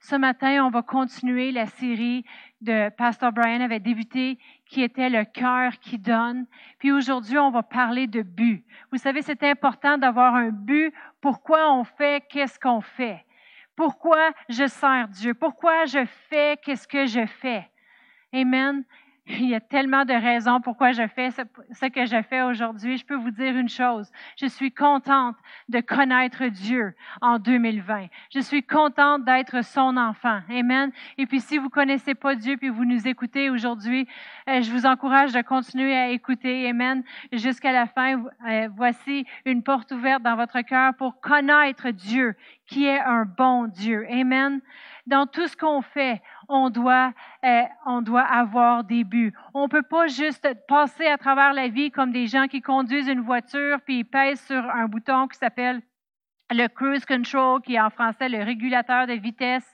[0.00, 2.24] Ce matin, on va continuer la série
[2.62, 6.46] de Pastor Brian avait débuté, qui était le cœur qui donne.
[6.78, 8.64] Puis aujourd'hui, on va parler de but.
[8.90, 10.94] Vous savez, c'est important d'avoir un but.
[11.20, 13.24] Pourquoi on fait qu'est-ce qu'on fait?
[13.76, 15.34] Pourquoi je sers Dieu?
[15.34, 17.68] Pourquoi je fais qu'est-ce que je fais?
[18.32, 18.84] Amen.
[19.38, 22.96] Il y a tellement de raisons pourquoi je fais ce, que je fais aujourd'hui.
[22.96, 24.10] Je peux vous dire une chose.
[24.36, 25.36] Je suis contente
[25.68, 28.06] de connaître Dieu en 2020.
[28.34, 30.40] Je suis contente d'être son enfant.
[30.50, 30.90] Amen.
[31.16, 34.08] Et puis, si vous connaissez pas Dieu puis vous nous écoutez aujourd'hui,
[34.48, 36.68] euh, je vous encourage de continuer à écouter.
[36.68, 37.04] Amen.
[37.32, 42.34] Jusqu'à la fin, euh, voici une porte ouverte dans votre cœur pour connaître Dieu
[42.70, 44.06] qui est un bon Dieu.
[44.08, 44.60] Amen.
[45.06, 47.12] Dans tout ce qu'on fait, on doit,
[47.44, 49.34] euh, on doit avoir des buts.
[49.54, 53.22] On peut pas juste passer à travers la vie comme des gens qui conduisent une
[53.22, 55.82] voiture puis ils pèsent sur un bouton qui s'appelle
[56.52, 59.68] le cruise control, qui est en français le régulateur de vitesse,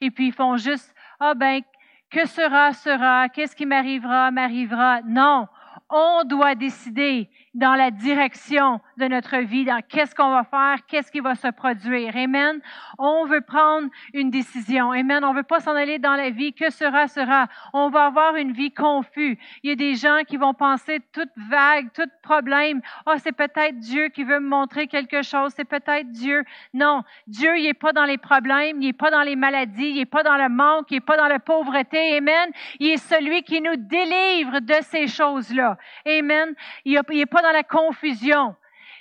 [0.00, 1.62] et puis ils font juste ah ben
[2.10, 5.00] que sera sera, qu'est-ce qui m'arrivera m'arrivera.
[5.02, 5.48] Non,
[5.90, 11.10] on doit décider dans la direction de notre vie, dans qu'est-ce qu'on va faire, qu'est-ce
[11.10, 12.16] qui va se produire.
[12.16, 12.60] Amen.
[12.98, 14.92] On veut prendre une décision.
[14.92, 15.24] Amen.
[15.24, 16.52] On veut pas s'en aller dans la vie.
[16.52, 17.46] Que sera, sera.
[17.72, 19.36] On va avoir une vie confuse.
[19.62, 22.80] Il y a des gens qui vont penser toute vague, tout problème.
[23.06, 25.52] Oh, c'est peut-être Dieu qui veut me montrer quelque chose.
[25.54, 26.44] C'est peut-être Dieu.
[26.72, 27.02] Non.
[27.26, 28.80] Dieu, il est pas dans les problèmes.
[28.80, 29.90] Il est pas dans les maladies.
[29.90, 30.90] Il est pas dans le manque.
[30.90, 32.16] Il est pas dans la pauvreté.
[32.16, 32.50] Amen.
[32.80, 35.76] Il est celui qui nous délivre de ces choses-là.
[36.06, 36.54] Amen.
[36.84, 38.56] Il est pas dans la confusion.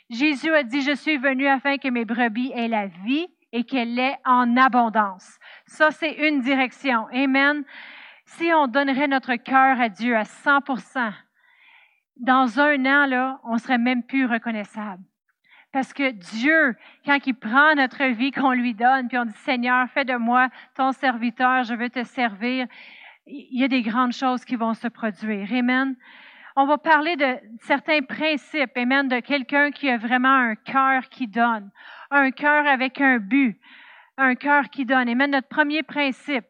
[0.09, 3.95] Jésus a dit, je suis venu afin que mes brebis aient la vie et qu'elle
[3.95, 5.39] l'ait en abondance.
[5.65, 7.07] Ça, c'est une direction.
[7.11, 7.63] Amen.
[8.25, 11.11] Si on donnerait notre cœur à Dieu à 100%
[12.17, 15.03] dans un an, là, on serait même plus reconnaissable.
[15.71, 19.89] Parce que Dieu, quand il prend notre vie qu'on lui donne, puis on dit, Seigneur,
[19.89, 22.67] fais de moi ton serviteur, je veux te servir,
[23.25, 25.51] il y a des grandes choses qui vont se produire.
[25.51, 25.95] Amen
[26.55, 31.27] on va parler de certains principes, amen, de quelqu'un qui a vraiment un cœur qui
[31.27, 31.69] donne,
[32.11, 33.59] un cœur avec un but,
[34.17, 35.09] un cœur qui donne.
[35.09, 35.31] Amen.
[35.31, 36.45] Notre premier principe,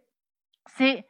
[0.77, 1.05] c'est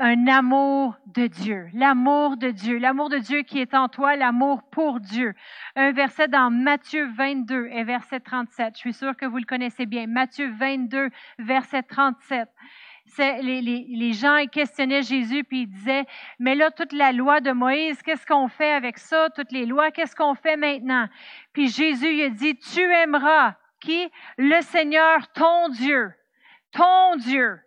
[0.00, 4.62] un amour de Dieu, l'amour de Dieu, l'amour de Dieu qui est en toi, l'amour
[4.70, 5.34] pour Dieu.
[5.76, 8.74] Un verset dans Matthieu 22 et verset 37.
[8.74, 10.06] Je suis sûre que vous le connaissez bien.
[10.06, 12.48] Matthieu 22, verset 37
[13.18, 16.04] les, les, les, gens questionnaient Jésus, puis ils disaient,
[16.38, 19.28] mais là, toute la loi de Moïse, qu'est-ce qu'on fait avec ça?
[19.34, 21.08] Toutes les lois, qu'est-ce qu'on fait maintenant?
[21.52, 24.10] Puis Jésus il a dit, tu aimeras qui?
[24.36, 26.12] Le Seigneur, ton Dieu.
[26.72, 27.58] Ton Dieu.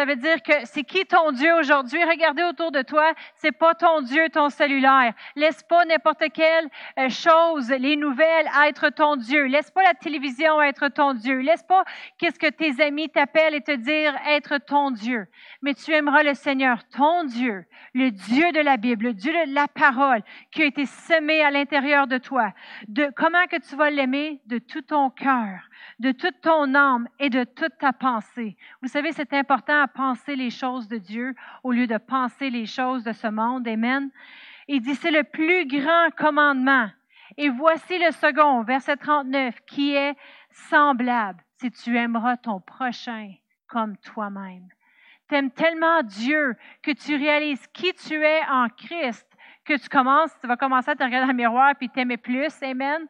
[0.00, 2.02] Ça veut dire que c'est qui ton Dieu aujourd'hui?
[2.02, 5.12] Regardez autour de toi, c'est pas ton Dieu, ton cellulaire.
[5.36, 9.44] Laisse pas n'importe quelle euh, chose, les nouvelles, être ton Dieu.
[9.44, 11.40] Laisse pas la télévision être ton Dieu.
[11.40, 11.84] Laisse pas
[12.16, 15.26] qu'est-ce que tes amis t'appellent et te dire être ton Dieu.
[15.60, 19.54] Mais tu aimeras le Seigneur, ton Dieu, le Dieu de la Bible, le Dieu de
[19.54, 22.54] la parole qui a été semé à l'intérieur de toi.
[22.88, 24.40] De comment que tu vas l'aimer?
[24.46, 25.60] De tout ton cœur
[25.98, 28.56] de toute ton âme et de toute ta pensée.
[28.82, 32.66] Vous savez, c'est important à penser les choses de Dieu au lieu de penser les
[32.66, 33.66] choses de ce monde.
[33.68, 34.10] Amen.
[34.68, 36.88] Il dit, c'est le plus grand commandement.
[37.36, 40.16] Et voici le second, verset 39, qui est
[40.50, 43.32] semblable, si tu aimeras ton prochain
[43.68, 44.68] comme toi-même.
[45.28, 49.26] Tu aimes tellement Dieu que tu réalises qui tu es en Christ,
[49.64, 52.52] que tu commences, tu vas commencer à te regarder dans le miroir puis t'aimer plus.
[52.62, 53.06] Amen.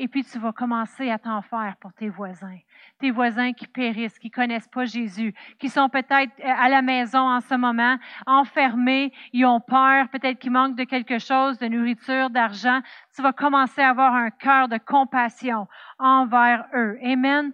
[0.00, 2.56] Et puis tu vas commencer à t'en faire pour tes voisins.
[3.00, 7.18] Tes voisins qui périssent, qui connaissent pas Jésus, qui sont peut-être euh, à la maison
[7.18, 12.30] en ce moment, enfermés, ils ont peur, peut-être qu'ils manquent de quelque chose, de nourriture,
[12.30, 12.80] d'argent.
[13.16, 15.66] Tu vas commencer à avoir un cœur de compassion
[15.98, 16.96] envers eux.
[17.02, 17.52] Amen.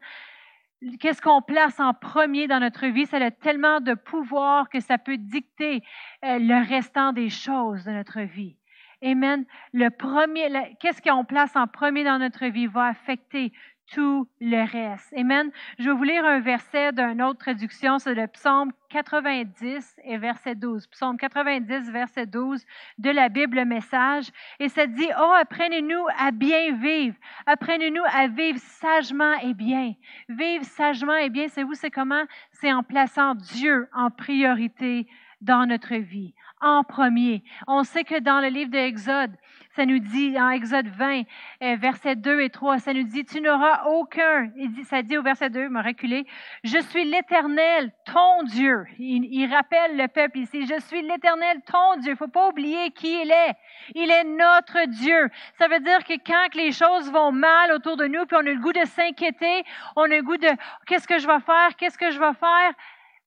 [1.00, 3.06] Qu'est-ce qu'on place en premier dans notre vie?
[3.06, 5.82] Ça a tellement de pouvoir que ça peut dicter
[6.22, 8.58] euh, le restant des choses de notre vie.
[9.04, 9.44] Amen.
[9.74, 10.48] Le premier,
[10.80, 12.66] qu'est-ce qu'on place en premier dans notre vie?
[12.66, 13.52] Va affecter
[13.92, 15.12] tout le reste.
[15.14, 15.50] Amen.
[15.78, 20.54] Je vais vous lire un verset d'une autre traduction, c'est le psaume 90 et verset
[20.54, 20.86] 12.
[20.86, 22.64] Psaume 90, verset 12
[22.96, 24.30] de la Bible Message.
[24.58, 27.16] Et ça dit, oh, apprenez-nous à bien vivre.
[27.44, 29.92] Apprenez-nous à vivre sagement et bien.
[30.30, 32.24] Vivre sagement et bien, c'est vous, c'est comment?
[32.52, 35.06] C'est en plaçant Dieu en priorité
[35.42, 36.34] dans notre vie
[36.64, 37.44] en premier.
[37.68, 39.32] On sait que dans le livre de Exode,
[39.76, 41.22] ça nous dit, en Exode 20,
[41.62, 44.50] euh, versets 2 et 3, ça nous dit, tu n'auras aucun,
[44.84, 46.24] ça dit au verset 2, me reculer,
[46.62, 48.84] je suis l'Éternel, ton Dieu.
[48.98, 52.12] Il, rappelle le peuple ici, je suis l'Éternel, ton Dieu.
[52.12, 53.54] Il faut pas oublier qui il est.
[53.94, 55.28] Il est notre Dieu.
[55.58, 58.52] Ça veut dire que quand les choses vont mal autour de nous, puis on a
[58.52, 59.64] le goût de s'inquiéter,
[59.96, 60.50] on a le goût de,
[60.86, 62.72] qu'est-ce que je vais faire, qu'est-ce que je vais faire,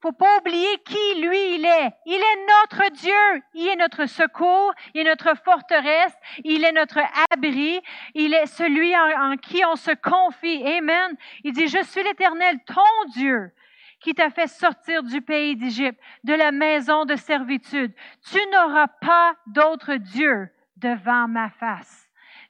[0.07, 1.91] faut pas oublier qui lui il est.
[2.05, 3.43] Il est notre Dieu.
[3.53, 4.73] Il est notre secours.
[4.93, 6.13] Il est notre forteresse.
[6.45, 6.99] Il est notre
[7.31, 7.81] abri.
[8.13, 10.65] Il est celui en, en qui on se confie.
[10.65, 11.17] Amen.
[11.43, 13.51] Il dit, je suis l'Éternel, ton Dieu
[13.99, 17.93] qui t'a fait sortir du pays d'Égypte, de la maison de servitude.
[18.31, 22.06] Tu n'auras pas d'autre Dieu devant ma face.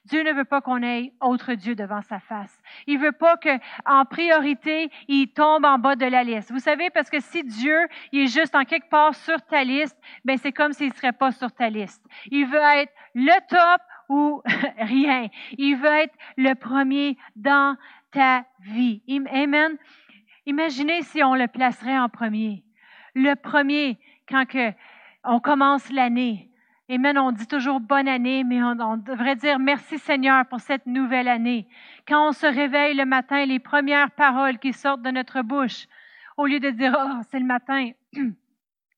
[0.08, 2.60] Dieu ne veut pas qu'on ait autre Dieu devant sa face.
[2.86, 3.50] Il veut pas que,
[3.84, 6.50] en priorité, il tombe en bas de la liste.
[6.50, 7.78] Vous savez, parce que si Dieu,
[8.12, 11.52] est juste en quelque part sur ta liste, ben c'est comme s'il serait pas sur
[11.52, 12.02] ta liste.
[12.30, 14.42] Il veut être le top ou
[14.78, 15.28] rien.
[15.58, 17.76] Il veut être le premier dans
[18.10, 19.02] ta vie.
[19.30, 19.76] Amen.
[20.46, 22.64] Imaginez si on le placerait en premier.
[23.14, 24.72] Le premier, quand que
[25.24, 26.47] on commence l'année.
[26.90, 31.28] Amen, on dit toujours bonne année, mais on, devrait dire merci Seigneur pour cette nouvelle
[31.28, 31.68] année.
[32.06, 35.86] Quand on se réveille le matin, les premières paroles qui sortent de notre bouche,
[36.38, 37.90] au lieu de dire, oh, c'est le matin,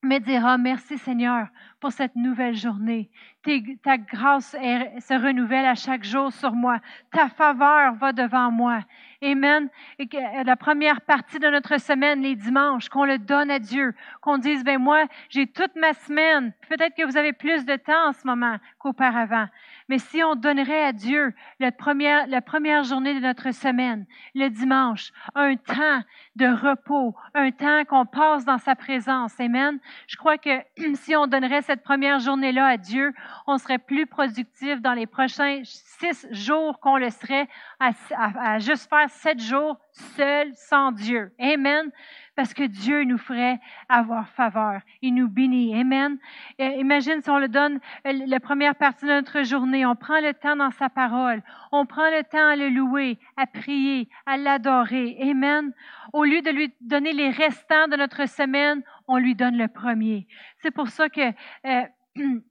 [0.03, 1.47] mais dira merci Seigneur
[1.81, 3.09] pour cette nouvelle journée.
[3.43, 6.79] Ta grâce se renouvelle à chaque jour sur moi.
[7.11, 8.81] Ta faveur va devant moi.
[9.23, 9.69] Amen.
[9.99, 13.93] Et euh, la première partie de notre semaine, les dimanches, qu'on le donne à Dieu,
[14.19, 16.53] qu'on dise, ben moi, j'ai toute ma semaine.
[16.69, 19.45] Peut-être que vous avez plus de temps en ce moment qu'auparavant.
[19.89, 24.49] Mais si on donnerait à Dieu la première, la première journée de notre semaine, le
[24.49, 26.01] dimanche, un temps
[26.35, 29.39] de repos, un temps qu'on passe dans sa présence.
[29.39, 29.77] Amen.
[30.07, 30.49] Je crois que
[30.95, 33.13] si on donnerait cette première journée-là à Dieu,
[33.47, 37.47] on serait plus productif dans les prochains six jours qu'on le serait
[37.79, 41.33] à, juste faire sept jours seul, sans Dieu.
[41.39, 41.91] Amen.
[42.35, 44.81] Parce que Dieu nous ferait avoir faveur.
[45.01, 45.79] Il nous bénit.
[45.79, 46.17] Amen.
[46.57, 49.85] imagine si on le donne euh, la première partie de notre journée.
[49.85, 51.43] On prend le temps dans sa parole.
[51.71, 55.17] On prend le temps à le louer, à prier, à l'adorer.
[55.21, 55.73] Amen.
[56.13, 60.27] Au lieu de lui donner les restants de notre semaine, on lui donne le premier.
[60.61, 61.21] C'est pour ça que
[61.65, 61.83] euh,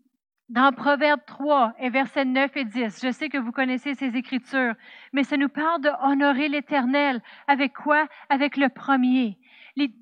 [0.51, 4.75] dans Proverbe 3 et versets 9 et 10, je sais que vous connaissez ces écritures,
[5.13, 7.23] mais ça nous parle de honorer l'Éternel.
[7.47, 8.07] Avec quoi?
[8.29, 9.39] Avec le premier.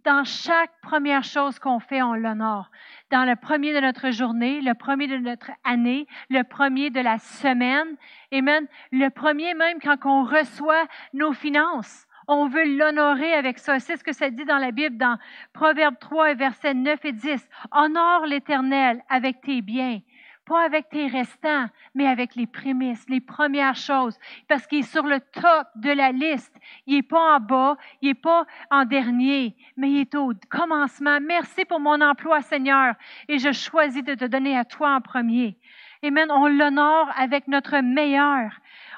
[0.04, 2.70] Dans chaque première chose qu'on fait, on l'honore.
[3.10, 7.18] Dans le premier de notre journée, le premier de notre année, le premier de la
[7.18, 7.96] semaine,
[8.32, 12.06] et même le premier même quand on reçoit nos finances.
[12.26, 13.78] On veut l'honorer avec ça.
[13.78, 15.18] C'est ce que ça dit dans la Bible, dans
[15.52, 17.48] Proverbe 3 et versets 9 et 10.
[17.70, 20.00] Honore l'Éternel avec tes biens
[20.48, 24.18] pas avec tes restants, mais avec les prémices, les premières choses,
[24.48, 26.54] parce qu'il est sur le top de la liste.
[26.86, 31.18] Il n'est pas en bas, il n'est pas en dernier, mais il est au commencement.
[31.20, 32.94] Merci pour mon emploi, Seigneur,
[33.28, 35.58] et je choisis de te donner à toi en premier.
[36.02, 36.30] Amen.
[36.30, 38.50] On l'honore avec notre meilleur.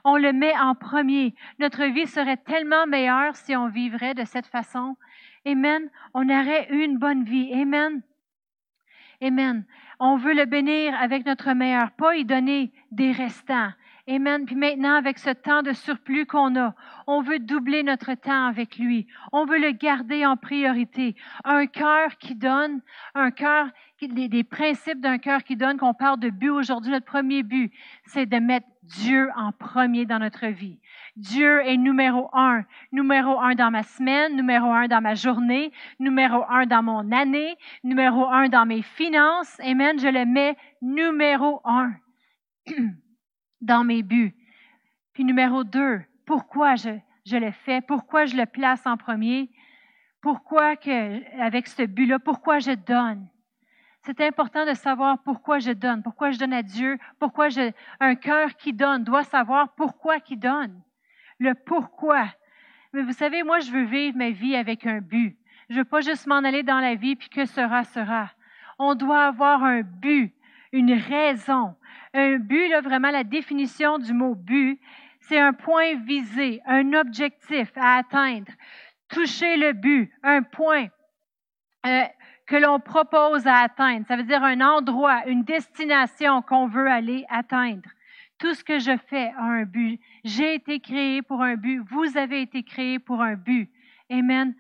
[0.05, 1.35] On le met en premier.
[1.59, 4.97] Notre vie serait tellement meilleure si on vivrait de cette façon.
[5.45, 5.91] Amen.
[6.15, 7.53] On aurait une bonne vie.
[7.55, 8.03] Amen.
[9.23, 9.65] Amen.
[10.03, 13.71] On veut le bénir avec notre meilleur, pas y donner des restants.
[14.09, 14.47] Amen.
[14.47, 16.75] Puis maintenant, avec ce temps de surplus qu'on a,
[17.07, 19.07] on veut doubler notre temps avec lui.
[19.31, 21.15] On veut le garder en priorité.
[21.45, 22.81] Un cœur qui donne,
[23.15, 23.67] un cœur,
[24.01, 26.91] des principes d'un cœur qui donne, qu'on parle de but aujourd'hui.
[26.91, 27.71] Notre premier but,
[28.07, 30.81] c'est de mettre Dieu en premier dans notre vie.
[31.17, 32.65] Dieu est numéro un.
[32.93, 37.57] Numéro un dans ma semaine, numéro un dans ma journée, numéro un dans mon année,
[37.85, 39.61] numéro un dans mes finances.
[39.61, 39.99] Amen.
[39.99, 41.93] Je le mets numéro un
[43.61, 44.35] dans mes buts.
[45.13, 46.91] Puis numéro deux, pourquoi je,
[47.27, 47.83] je le fais?
[47.83, 49.51] Pourquoi je le place en premier?
[50.23, 53.29] Pourquoi que, avec ce but-là, pourquoi je donne?
[54.03, 58.15] C'est important de savoir pourquoi je donne, pourquoi je donne à Dieu, pourquoi je, un
[58.15, 60.81] cœur qui donne doit savoir pourquoi qui donne
[61.41, 62.27] le pourquoi.
[62.93, 65.37] Mais vous savez, moi, je veux vivre ma vie avec un but.
[65.69, 68.31] Je veux pas juste m'en aller dans la vie puis que sera, sera.
[68.79, 70.35] On doit avoir un but,
[70.73, 71.75] une raison.
[72.15, 74.81] Un but, là, vraiment, la définition du mot but,
[75.21, 78.53] c'est un point visé, un objectif à atteindre.
[79.09, 80.87] Toucher le but, un point
[81.87, 82.03] euh,
[82.51, 84.05] que l'on propose à atteindre.
[84.09, 87.89] Ça veut dire un endroit, une destination qu'on veut aller atteindre.
[88.39, 90.01] Tout ce que je fais a un but.
[90.25, 91.81] J'ai été créé pour un but.
[91.89, 93.71] Vous avez été créé pour un but.
[94.11, 94.57] Amen.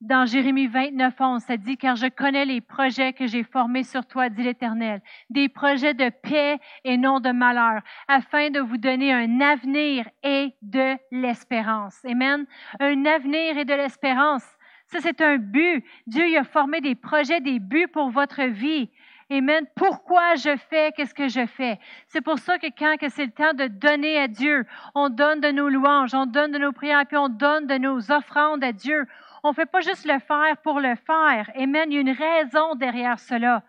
[0.00, 4.06] Dans Jérémie 29, 11, ça dit, car je connais les projets que j'ai formés sur
[4.06, 9.12] toi, dit l'Éternel, des projets de paix et non de malheur, afin de vous donner
[9.12, 12.04] un avenir et de l'espérance.
[12.04, 12.46] Amen.
[12.78, 14.46] Un avenir et de l'espérance.
[14.86, 15.84] Ça, c'est un but.
[16.06, 18.88] Dieu il a formé des projets, des buts pour votre vie.
[19.28, 19.66] Amen.
[19.74, 21.80] Pourquoi je fais qu'est-ce que je fais?
[22.06, 24.64] C'est pour ça que quand que c'est le temps de donner à Dieu,
[24.94, 28.12] on donne de nos louanges, on donne de nos prières, puis on donne de nos
[28.12, 29.04] offrandes à Dieu.
[29.42, 31.50] On ne fait pas juste le faire pour le faire.
[31.56, 31.90] Amen.
[31.90, 33.64] Il y a une raison derrière cela.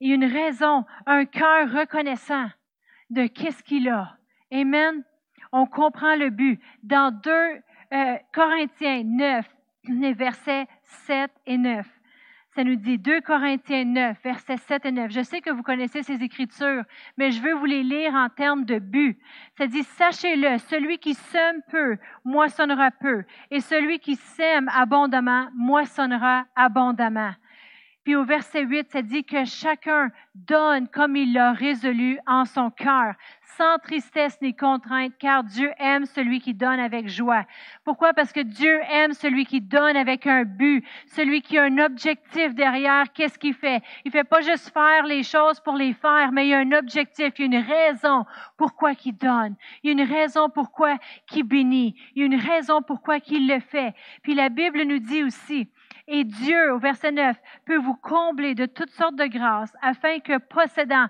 [0.00, 2.46] Il y a une raison, un cœur reconnaissant
[3.10, 4.16] de qu'est-ce qu'il a.
[4.50, 5.04] Amen.
[5.52, 6.58] On comprend le but.
[6.82, 7.30] Dans 2
[7.92, 9.46] euh, Corinthiens 9,
[9.84, 10.66] versets
[11.06, 11.86] 7 et 9,
[12.54, 15.12] ça nous dit 2 Corinthiens 9, versets 7 et 9.
[15.12, 16.82] Je sais que vous connaissez ces écritures,
[17.16, 19.18] mais je veux vous les lire en termes de but.
[19.56, 23.22] Ça dit, sachez-le, celui qui sème peu, moissonnera peu,
[23.52, 27.32] et celui qui sème abondamment, moissonnera abondamment.
[28.04, 32.70] Puis au verset 8, ça dit que chacun donne comme il l'a résolu en son
[32.70, 33.14] cœur,
[33.58, 37.44] sans tristesse ni contrainte, car Dieu aime celui qui donne avec joie.
[37.84, 38.14] Pourquoi?
[38.14, 42.54] Parce que Dieu aime celui qui donne avec un but, celui qui a un objectif
[42.54, 43.12] derrière.
[43.12, 43.82] Qu'est-ce qu'il fait?
[44.06, 46.72] Il fait pas juste faire les choses pour les faire, mais il y a un
[46.72, 48.24] objectif, il y a une raison
[48.56, 49.56] pourquoi il donne.
[49.82, 50.96] Il y a une raison pourquoi
[51.34, 51.96] il bénit.
[52.14, 53.94] Il y a une raison pourquoi il le fait.
[54.22, 55.68] Puis la Bible nous dit aussi,
[56.10, 60.36] et Dieu, au verset 9, peut vous combler de toutes sortes de grâces afin que
[60.38, 61.06] possédant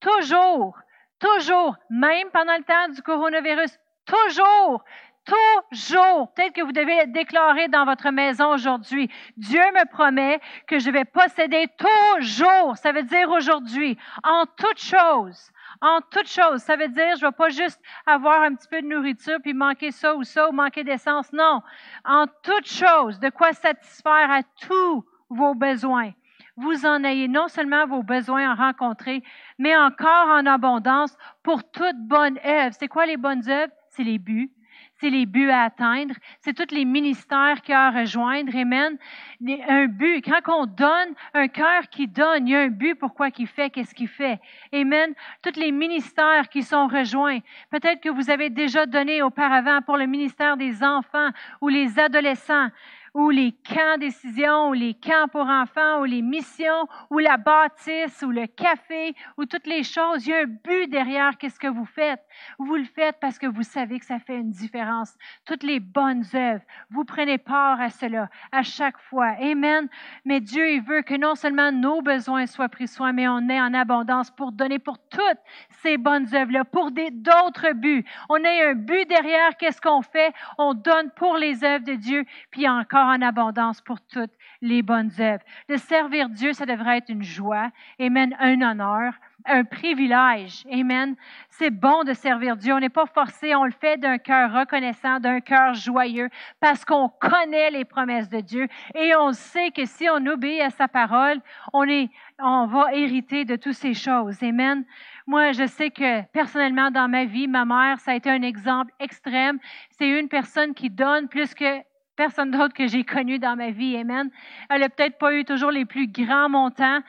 [0.00, 0.78] toujours
[1.18, 4.84] Toujours, même pendant le temps du coronavirus, toujours,
[5.24, 9.10] toujours, peut-être que vous devez déclarer dans votre maison aujourd'hui.
[9.38, 15.50] Dieu me promet que je vais posséder toujours, ça veut dire aujourd'hui, en toute chose.
[15.86, 18.82] En toute chose, ça veut dire je ne vais pas juste avoir un petit peu
[18.82, 21.32] de nourriture puis manquer ça ou ça ou manquer d'essence.
[21.32, 21.62] Non,
[22.04, 26.10] en toute chose, de quoi satisfaire à tous vos besoins
[26.56, 29.22] vous en ayez non seulement vos besoins à rencontrer,
[29.58, 32.74] mais encore en abondance pour toute bonne œuvre.
[32.78, 33.72] C'est quoi les bonnes œuvres?
[33.90, 34.55] C'est les buts.
[34.98, 36.14] C'est les buts à atteindre.
[36.40, 38.56] C'est tous les ministères qu'il y a à rejoindre.
[38.56, 38.96] Amen.
[39.68, 40.24] Un but.
[40.24, 43.70] Quand on donne, un cœur qui donne, il y a un but pourquoi qu'il fait,
[43.70, 44.40] qu'est-ce qu'il fait.
[44.72, 45.12] Amen.
[45.42, 47.40] Tous les ministères qui sont rejoints.
[47.70, 52.68] Peut-être que vous avez déjà donné auparavant pour le ministère des enfants ou les adolescents
[53.16, 58.22] ou les camps décision, ou les camps pour enfants, ou les missions, ou la bâtisse,
[58.22, 60.26] ou le café, ou toutes les choses.
[60.26, 62.20] Il y a un but derrière qu'est-ce que vous faites.
[62.58, 65.16] Vous le faites parce que vous savez que ça fait une différence.
[65.46, 69.34] Toutes les bonnes œuvres, vous prenez part à cela à chaque fois.
[69.40, 69.88] Amen.
[70.26, 73.62] Mais Dieu, il veut que non seulement nos besoins soient pris soin, mais on ait
[73.62, 75.40] en abondance pour donner pour toutes
[75.82, 78.04] ces bonnes œuvres-là, pour d'autres buts.
[78.28, 80.34] On a un but derrière qu'est-ce qu'on fait.
[80.58, 85.10] On donne pour les œuvres de Dieu, puis encore en abondance pour toutes les bonnes
[85.18, 85.44] œuvres.
[85.68, 87.70] De servir Dieu, ça devrait être une joie,
[88.00, 91.14] amen, un honneur, un privilège, amen.
[91.48, 92.74] C'est bon de servir Dieu.
[92.74, 96.28] On n'est pas forcé, on le fait d'un cœur reconnaissant, d'un cœur joyeux,
[96.60, 100.70] parce qu'on connaît les promesses de Dieu et on sait que si on obéit à
[100.70, 101.40] sa parole,
[101.72, 104.84] on est, on va hériter de toutes ces choses, amen.
[105.26, 108.92] Moi, je sais que personnellement, dans ma vie, ma mère, ça a été un exemple
[109.00, 109.58] extrême.
[109.90, 111.82] C'est une personne qui donne plus que
[112.16, 113.96] personne d'autre que j'ai connu dans ma vie.
[113.96, 114.30] Amen.
[114.70, 117.00] Elle n'a peut-être pas eu toujours les plus grands montants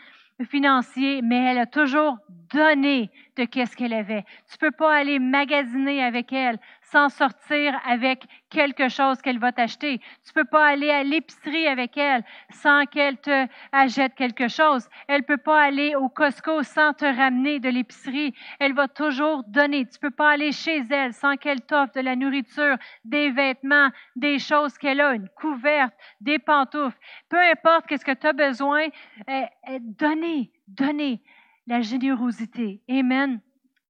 [0.49, 2.17] financiers, mais elle a toujours
[2.53, 4.25] donné de qu'est-ce qu'elle avait.
[4.51, 9.99] Tu peux pas aller magasiner avec elle sans sortir avec quelque chose qu'elle va t'acheter.
[10.25, 14.87] Tu peux pas aller à l'épicerie avec elle sans qu'elle te achète quelque chose.
[15.07, 18.33] Elle peut pas aller au Costco sans te ramener de l'épicerie.
[18.59, 19.85] Elle va toujours donner.
[19.85, 24.39] Tu peux pas aller chez elle sans qu'elle t'offre de la nourriture, des vêtements, des
[24.39, 26.97] choses qu'elle a, une couverte, des pantoufles.
[27.29, 28.87] Peu importe qu'est-ce que tu as besoin,
[29.29, 29.45] euh,
[29.81, 31.21] donnez, donnez
[31.67, 32.81] la générosité.
[32.89, 33.39] Amen.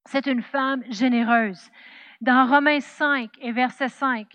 [0.05, 1.69] C'est une femme généreuse.
[2.21, 4.27] Dans Romains 5 et verset 5,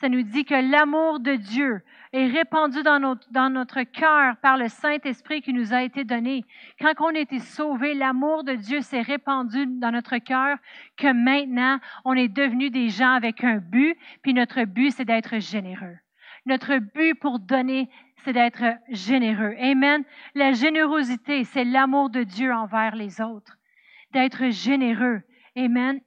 [0.00, 1.80] ça nous dit que l'amour de Dieu
[2.12, 6.44] est répandu dans notre, dans cœur par le Saint-Esprit qui nous a été donné.
[6.78, 10.58] Quand on a été sauvé, l'amour de Dieu s'est répandu dans notre cœur,
[10.96, 15.38] que maintenant, on est devenu des gens avec un but, puis notre but, c'est d'être
[15.38, 15.96] généreux.
[16.46, 19.54] Notre but pour donner, c'est d'être généreux.
[19.58, 20.04] Amen.
[20.34, 23.58] La générosité, c'est l'amour de Dieu envers les autres.
[24.12, 25.22] D'être généreux.
[25.56, 26.00] Amen.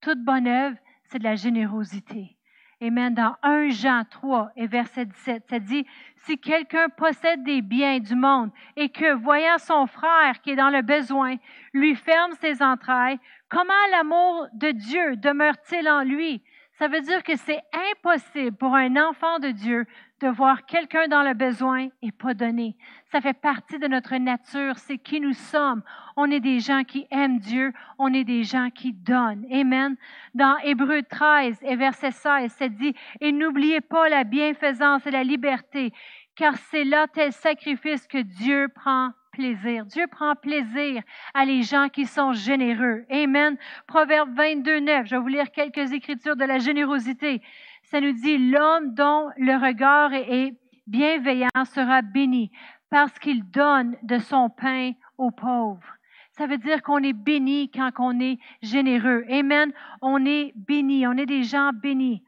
[0.00, 2.36] Toute bonne œuvre, c'est de la générosité.
[2.82, 3.14] Amen.
[3.14, 8.14] Dans 1 Jean 3 et verset 17, ça dit, si quelqu'un possède des biens du
[8.14, 11.36] monde et que, voyant son frère qui est dans le besoin,
[11.72, 16.42] lui ferme ses entrailles, comment l'amour de Dieu demeure-t-il en lui?
[16.78, 19.86] Ça veut dire que c'est impossible pour un enfant de Dieu
[20.20, 22.76] de voir quelqu'un dans le besoin et pas donner.
[23.12, 25.82] Ça fait partie de notre nature, c'est qui nous sommes.
[26.16, 29.46] On est des gens qui aiment Dieu, on est des gens qui donnent.
[29.50, 29.96] Amen.
[30.34, 35.24] Dans Hébreu 13 et verset 16, c'est dit, et n'oubliez pas la bienfaisance et la
[35.24, 35.94] liberté,
[36.34, 39.84] car c'est là tel sacrifice que Dieu prend plaisir.
[39.84, 41.02] Dieu prend plaisir
[41.34, 43.04] à les gens qui sont généreux.
[43.10, 43.58] Amen.
[43.86, 45.06] Proverbe 22, 9.
[45.06, 47.42] Je vais vous lire quelques écritures de la générosité.
[47.82, 50.54] Ça nous dit l'homme dont le regard est,
[50.86, 52.50] bienveillant sera béni
[52.88, 55.92] parce qu'il donne de son pain aux pauvres.
[56.30, 59.24] Ça veut dire qu'on est béni quand on est généreux.
[59.30, 59.70] Amen.
[60.00, 61.06] On est béni.
[61.06, 62.22] On est des gens bénis.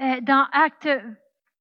[0.00, 0.88] Euh, dans Acte,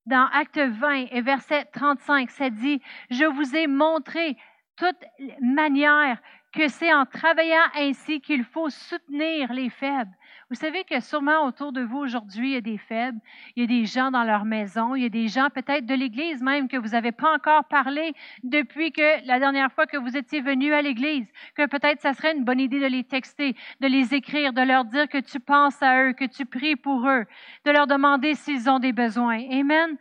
[0.08, 4.38] dans Acte 20 et verset 35, ça dit, je vous ai montré
[4.78, 5.04] toute
[5.42, 6.18] manière
[6.54, 10.16] que c'est en travaillant ainsi qu'il faut soutenir les faibles.
[10.50, 13.20] Vous savez que sûrement autour de vous aujourd'hui, il y a des faibles,
[13.58, 15.94] il y a des gens dans leur maison, il y a des gens peut-être de
[15.94, 18.13] l'Église même que vous n'avez pas encore parlé
[18.44, 22.34] depuis que la dernière fois que vous étiez venu à l'Église, que peut-être ça serait
[22.34, 25.84] une bonne idée de les texter, de les écrire, de leur dire que tu penses
[25.84, 27.25] à eux, que tu pries pour eux,
[27.66, 29.42] de leur demander s'ils ont des besoins.
[29.51, 29.98] Amen.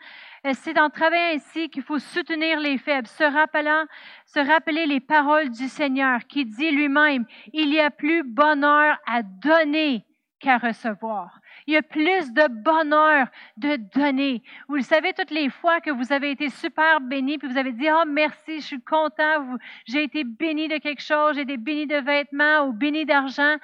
[0.47, 3.85] Euh, c'est en travaillant ainsi qu'il faut soutenir les faibles, se rappelant,
[4.27, 9.25] se rappeler les paroles du Seigneur qui dit lui-même, il y a plus bonheur à
[9.25, 10.06] donner
[10.39, 11.41] qu'à recevoir.
[11.67, 14.43] Il y a plus de bonheur de donner.
[14.69, 17.73] Vous le savez, toutes les fois que vous avez été super béni, puis vous avez
[17.73, 21.87] dit, oh merci, je suis content, j'ai été béni de quelque chose, j'ai été béni
[21.87, 23.57] de vêtements ou béni d'argent,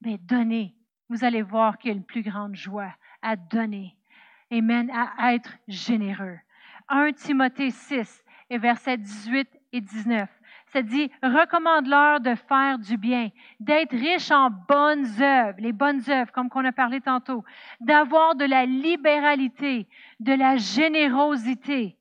[0.00, 0.74] mais donnez.
[1.08, 3.96] Vous allez voir qu'il y a une plus grande joie à donner.
[4.50, 6.38] Amen, à être généreux.
[6.88, 10.28] 1 Timothée 6 et versets 18 et 19.
[10.72, 13.28] Ça dit, recommande-leur de faire du bien,
[13.60, 17.44] d'être riche en bonnes œuvres, les bonnes œuvres, comme qu'on a parlé tantôt,
[17.80, 19.86] d'avoir de la libéralité,
[20.20, 21.98] de la générosité,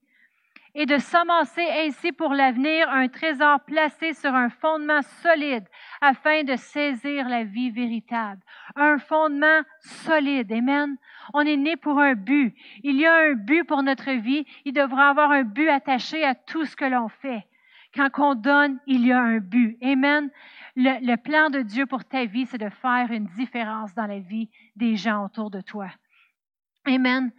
[0.73, 5.65] et de s'amasser ainsi pour l'avenir un trésor placé sur un fondement solide
[5.99, 8.41] afin de saisir la vie véritable.
[8.75, 10.51] Un fondement solide.
[10.51, 10.95] Amen.
[11.33, 12.55] On est né pour un but.
[12.83, 14.45] Il y a un but pour notre vie.
[14.63, 17.45] Il devra avoir un but attaché à tout ce que l'on fait.
[17.93, 19.77] Quand on donne, il y a un but.
[19.83, 20.29] Amen.
[20.75, 24.50] Le, plan de Dieu pour ta vie, c'est de faire une différence dans la vie
[24.75, 25.89] des gens autour de toi.
[26.86, 27.31] Amen.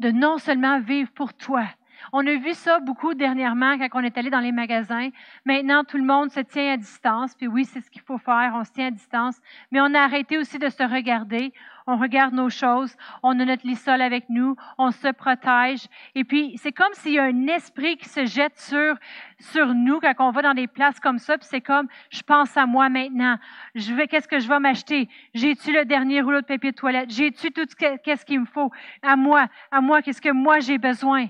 [0.00, 1.66] De non seulement vivre pour toi,
[2.12, 5.10] on a vu ça beaucoup dernièrement quand on est allé dans les magasins.
[5.44, 7.34] Maintenant, tout le monde se tient à distance.
[7.34, 8.52] Puis oui, c'est ce qu'il faut faire.
[8.54, 9.38] On se tient à distance.
[9.70, 11.52] Mais on a arrêté aussi de se regarder.
[11.90, 12.94] On regarde nos choses.
[13.22, 14.56] On a notre lissol avec nous.
[14.78, 15.86] On se protège.
[16.14, 18.96] Et puis, c'est comme s'il y a un esprit qui se jette sur,
[19.38, 21.36] sur nous quand on va dans des places comme ça.
[21.38, 23.38] Puis c'est comme, je pense à moi maintenant.
[23.74, 25.08] Je vais, qu'est-ce que je vais m'acheter?
[25.34, 27.10] J'ai-tu le dernier rouleau de papier de toilette?
[27.10, 28.70] J'ai-tu tout ce qu'est-ce qu'il me faut?
[29.02, 29.48] À moi.
[29.70, 31.28] À moi, qu'est-ce que moi j'ai besoin?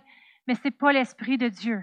[0.50, 1.80] mais ce n'est pas l'Esprit de Dieu.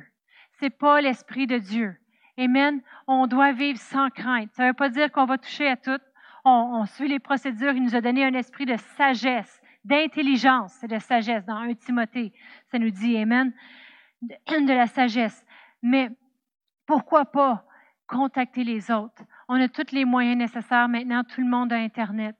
[0.60, 1.96] Ce n'est pas l'Esprit de Dieu.
[2.38, 2.82] Amen.
[3.08, 4.50] On doit vivre sans crainte.
[4.56, 6.02] Ça ne veut pas dire qu'on va toucher à tout.
[6.50, 7.74] On, suit les procédures.
[7.74, 10.72] Il nous a donné un esprit de sagesse, d'intelligence.
[10.80, 12.32] C'est de sagesse dans 1 Timothée.
[12.72, 13.54] Ça nous dit, Amen,
[14.22, 15.46] de, de la sagesse.
[15.82, 16.10] Mais
[16.86, 17.66] pourquoi pas
[18.08, 19.24] contacter les autres?
[19.50, 21.26] On a tous les moyens nécessaires maintenant.
[21.26, 22.38] Tout le monde a Internet.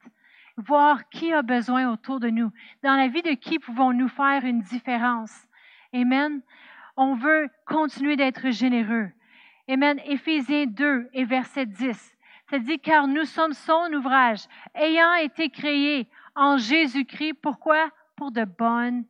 [0.56, 2.50] Voir qui a besoin autour de nous.
[2.84, 5.34] Dans la vie de qui pouvons-nous faire une différence?
[5.94, 6.42] Amen.
[6.96, 9.12] On veut continuer d'être généreux.
[9.68, 10.00] Amen.
[10.06, 12.17] Éphésiens 2 et verset 10.
[12.50, 17.34] Ça dit, car nous sommes son ouvrage, ayant été créés en Jésus-Christ.
[17.42, 17.90] Pourquoi?
[18.16, 19.06] Pour de bonnes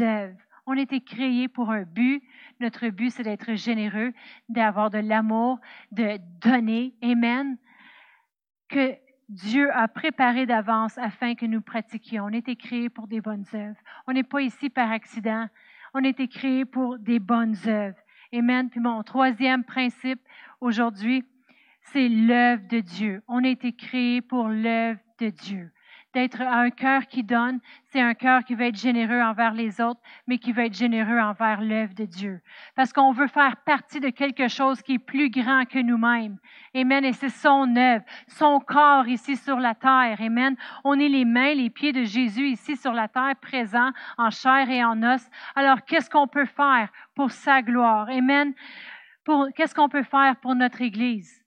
[0.00, 0.36] œuvres.
[0.66, 2.22] On a été créés pour un but.
[2.60, 4.12] Notre but, c'est d'être généreux,
[4.48, 5.58] d'avoir de l'amour,
[5.90, 6.94] de donner.
[7.02, 7.56] Amen.
[8.68, 8.94] Que
[9.28, 12.24] Dieu a préparé d'avance afin que nous pratiquions.
[12.24, 13.78] On a été créés pour des bonnes œuvres.
[14.06, 15.48] On n'est pas ici par accident
[15.94, 17.98] on a été créé pour des bonnes œuvres.
[18.32, 18.70] Amen.
[18.70, 20.20] Puis mon troisième principe
[20.60, 21.24] aujourd'hui,
[21.82, 23.22] c'est l'œuvre de Dieu.
[23.28, 25.72] On a été créé pour l'œuvre de Dieu
[26.12, 30.00] d'être un cœur qui donne, c'est un cœur qui veut être généreux envers les autres,
[30.26, 32.40] mais qui veut être généreux envers l'œuvre de Dieu.
[32.74, 36.38] Parce qu'on veut faire partie de quelque chose qui est plus grand que nous-mêmes.
[36.74, 37.04] Amen.
[37.04, 40.20] Et c'est son œuvre, son corps ici sur la terre.
[40.20, 40.56] Amen.
[40.84, 44.68] On est les mains, les pieds de Jésus ici sur la terre, présents en chair
[44.68, 45.26] et en os.
[45.54, 48.08] Alors, qu'est-ce qu'on peut faire pour sa gloire?
[48.10, 48.52] Amen.
[49.54, 51.41] Qu'est-ce qu'on peut faire pour notre Église?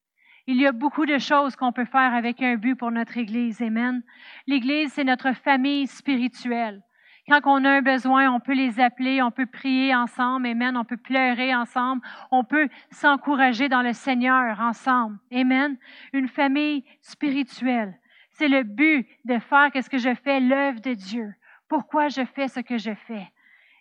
[0.48, 3.64] Il y a beaucoup de choses qu'on peut faire avec un but pour notre Église.
[3.64, 4.04] Amen.
[4.46, 6.84] L'Église, c'est notre famille spirituelle.
[7.28, 10.46] Quand on a un besoin, on peut les appeler, on peut prier ensemble.
[10.46, 10.78] Amen.
[10.78, 12.04] On peut pleurer ensemble.
[12.30, 15.18] On peut s'encourager dans le Seigneur ensemble.
[15.34, 15.78] Amen.
[16.14, 17.98] Une famille spirituelle.
[18.34, 21.34] C'est le but de faire ce que je fais, l'œuvre de Dieu.
[21.68, 23.32] Pourquoi je fais ce que je fais?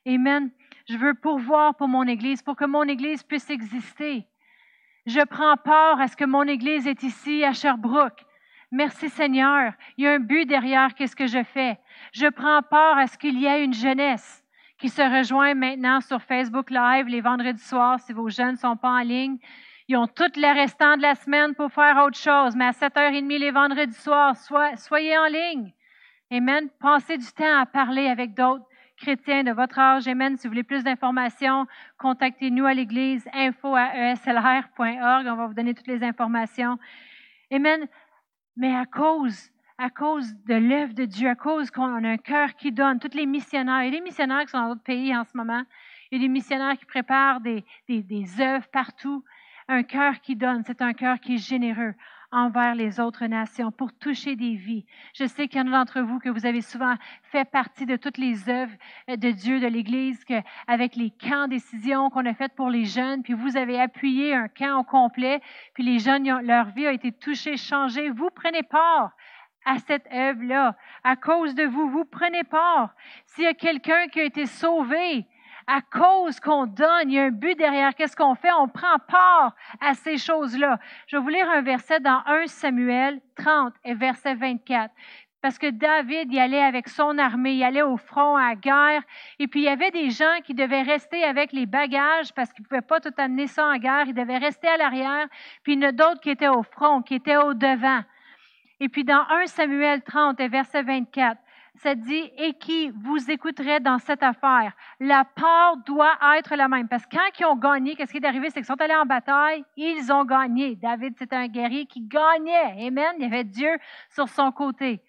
[0.07, 0.51] Amen.
[0.89, 4.27] Je veux pourvoir pour mon Église, pour que mon Église puisse exister.
[5.07, 8.25] Je prends part à ce que mon Église est ici à Sherbrooke.
[8.71, 9.75] Merci Seigneur.
[9.99, 11.79] Il y a un but derrière qu'est-ce que je fais.
[12.13, 14.43] Je prends part à ce qu'il y ait une jeunesse
[14.79, 18.79] qui se rejoint maintenant sur Facebook Live les vendredis soirs si vos jeunes ne sont
[18.79, 19.37] pas en ligne.
[19.89, 23.39] Ils ont tout le restant de la semaine pour faire autre chose, mais à 7h30
[23.39, 25.73] les vendredis soirs, soyez en ligne.
[26.33, 26.71] Amen.
[26.81, 28.65] Passez du temps à parler avec d'autres
[28.97, 30.09] chrétiens de votre âge.
[30.09, 30.37] Amen.
[30.37, 31.67] Si vous voulez plus d'informations,
[31.99, 35.27] contactez-nous à l'église info à eslr.org.
[35.27, 36.79] On va vous donner toutes les informations.
[37.51, 37.87] Amen.
[38.57, 42.55] Mais à cause à cause de l'œuvre de Dieu, à cause qu'on a un cœur
[42.55, 43.01] qui donne.
[43.01, 45.37] Tous les missionnaires, il y a des missionnaires qui sont dans d'autres pays en ce
[45.37, 45.63] moment.
[46.11, 47.65] Il y a des missionnaires qui préparent des
[48.41, 49.25] œuvres partout.
[49.67, 51.95] Un cœur qui donne, c'est un cœur qui est généreux
[52.35, 54.85] envers les autres nations pour toucher des vies.
[55.15, 57.97] Je sais qu'il y en a d'entre vous que vous avez souvent fait partie de
[57.97, 58.75] toutes les œuvres
[59.09, 60.23] de Dieu, de l'Église,
[60.67, 64.49] avec les camps décisions qu'on a faites pour les jeunes, puis vous avez appuyé un
[64.49, 65.41] camp au complet,
[65.75, 68.11] puis les jeunes, leur vie a été touchée, changée.
[68.11, 69.13] Vous prenez part
[69.65, 70.77] à cette œuvre-là.
[71.05, 72.95] À cause de vous, vous prenez part.
[73.27, 75.27] S'il y a quelqu'un qui a été sauvé,
[75.67, 77.95] à cause qu'on donne, il y a un but derrière.
[77.95, 78.53] Qu'est-ce qu'on fait?
[78.59, 80.79] On prend part à ces choses-là.
[81.07, 84.93] Je vais vous lire un verset dans 1 Samuel 30 et verset 24.
[85.45, 89.03] Parce que David y allait avec son armée, il allait au front à la guerre.
[89.39, 92.63] Et puis il y avait des gens qui devaient rester avec les bagages parce qu'ils
[92.63, 94.05] ne pouvaient pas tout amener ça en guerre.
[94.07, 95.29] Ils devaient rester à l'arrière.
[95.63, 98.01] Puis il y en a d'autres qui étaient au front, qui étaient au devant.
[98.81, 101.39] Et puis dans 1 Samuel 30 et verset 24,
[101.77, 104.73] ça dit, et qui vous écouterait dans cette affaire?
[105.01, 106.89] La part doit être la même.
[106.89, 108.49] Parce que quand ils ont gagné, qu'est-ce qui est arrivé?
[108.49, 110.77] C'est qu'ils sont allés en bataille, ils ont gagné.
[110.77, 112.87] David, c'était un guerrier qui gagnait.
[112.87, 113.15] Amen.
[113.19, 113.77] Il y avait Dieu
[114.09, 115.03] sur son côté.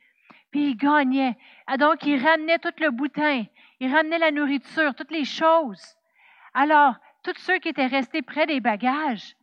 [0.52, 1.38] Puis il gagnait.
[1.68, 3.44] Ah, donc, il ramenait tout le boutin.
[3.80, 5.96] Il ramenait la nourriture, toutes les choses.
[6.54, 9.36] Alors, tous ceux qui étaient restés près des bagages,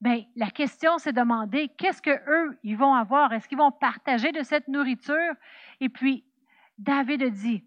[0.00, 3.32] Bien, la question s'est demandée, qu'est-ce que eux ils vont avoir?
[3.32, 5.34] Est-ce qu'ils vont partager de cette nourriture?
[5.80, 6.24] Et puis
[6.78, 7.64] David dit,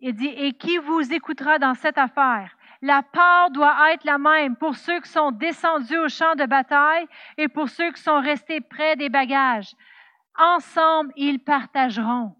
[0.00, 2.56] il dit, et qui vous écoutera dans cette affaire?
[2.82, 7.06] La part doit être la même pour ceux qui sont descendus au champ de bataille
[7.36, 9.74] et pour ceux qui sont restés près des bagages.
[10.36, 12.36] Ensemble, ils partageront.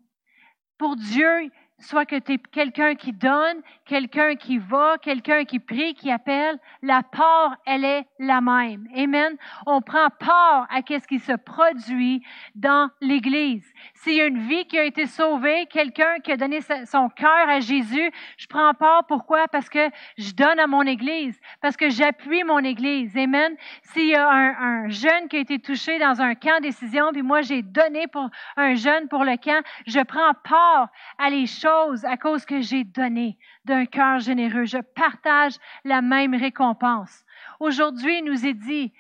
[0.78, 5.94] Pour Dieu, soit que tu es quelqu'un qui donne, quelqu'un qui va, quelqu'un qui prie,
[5.94, 8.88] qui appelle, la part, elle est la même.
[8.96, 9.36] Amen.
[9.66, 12.22] On prend part à ce qui se produit
[12.54, 13.72] dans l'Église.
[13.94, 17.48] S'il y a une vie qui a été sauvée, quelqu'un qui a donné son cœur
[17.48, 19.06] à Jésus, je prends part.
[19.06, 19.46] Pourquoi?
[19.48, 23.16] Parce que je donne à mon Église, parce que j'appuie mon Église.
[23.16, 23.54] Amen.
[23.82, 27.22] S'il y a un, un, jeune qui a été touché dans un camp décision, puis
[27.22, 30.88] moi j'ai donné pour un jeune pour le camp, je prends part
[31.18, 31.67] à les choses
[32.04, 34.64] à cause que j'ai donné d'un cœur généreux.
[34.64, 35.54] Je partage
[35.85, 37.24] la même récompense.
[37.61, 38.92] Aujourd'hui, il nous est dit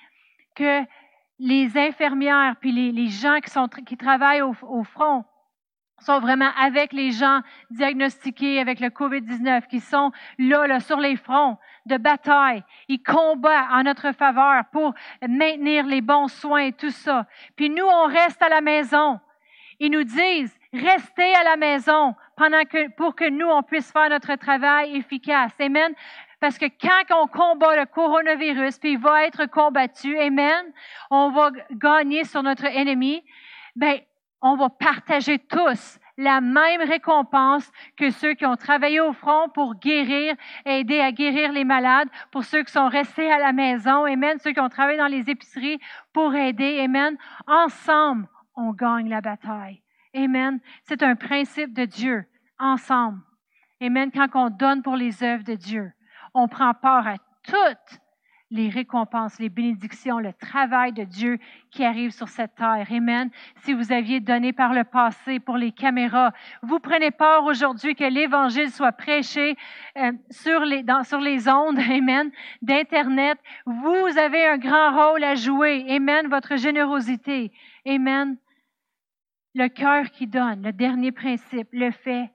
[0.54, 0.82] que
[1.38, 4.52] les infirmières puis les, gens qui, sont, qui travaillent au,
[4.84, 5.24] front
[6.00, 11.16] sont vraiment avec les gens diagnostiqués avec le COVID-19, qui sont là, là, sur les
[11.16, 12.62] fronts de bataille.
[12.88, 14.94] Ils combattent en notre faveur pour
[15.26, 17.26] maintenir les bons soins et tout ça.
[17.56, 19.18] Puis nous, on reste à la maison.
[19.80, 22.14] Ils nous disent, restez à la maison
[22.96, 25.52] pour que nous, on puisse faire notre travail efficace.
[25.60, 25.94] Amen.
[26.40, 30.72] Parce que quand on combat le coronavirus, puis il va être combattu, Amen,
[31.10, 33.24] on va gagner sur notre ennemi,
[33.74, 33.98] ben,
[34.40, 39.76] on va partager tous la même récompense que ceux qui ont travaillé au front pour
[39.76, 44.38] guérir, aider à guérir les malades, pour ceux qui sont restés à la maison, Amen,
[44.38, 45.80] ceux qui ont travaillé dans les épiceries
[46.12, 47.16] pour aider, Amen.
[47.46, 49.82] Ensemble, on gagne la bataille.
[50.18, 50.58] Amen.
[50.82, 52.24] C'est un principe de Dieu,
[52.58, 53.20] ensemble.
[53.80, 54.10] Amen.
[54.10, 55.92] Quand on donne pour les œuvres de Dieu,
[56.34, 58.00] on prend part à toutes
[58.50, 61.38] les récompenses, les bénédictions, le travail de Dieu
[61.70, 62.86] qui arrive sur cette terre.
[62.90, 63.30] Amen.
[63.62, 68.04] Si vous aviez donné par le passé pour les caméras, vous prenez part aujourd'hui que
[68.04, 69.56] l'Évangile soit prêché
[69.98, 72.30] euh, sur, les, sur les ondes, Amen,
[72.62, 73.38] d'Internet.
[73.66, 75.84] Vous avez un grand rôle à jouer.
[75.88, 76.26] Amen.
[76.28, 77.52] Votre générosité.
[77.86, 78.36] Amen.
[79.58, 82.30] Le cœur qui donne, le dernier principe, le fait